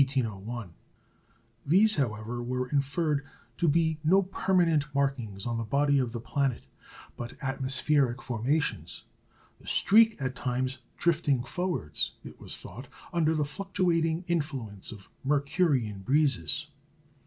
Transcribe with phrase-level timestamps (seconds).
[1.63, 3.23] These, however, were inferred
[3.59, 6.63] to be no permanent markings on the body of the planet,
[7.15, 9.03] but atmospheric formations,
[9.59, 15.99] the streak at times drifting forwards (it was thought) under the fluctuating influence of Mercurian
[15.99, 16.65] breezes.